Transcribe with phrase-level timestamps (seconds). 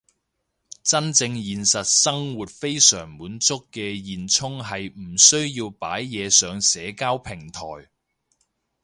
[0.81, 7.61] 真正現實生活非常滿足嘅現充係唔需要擺嘢上社交平台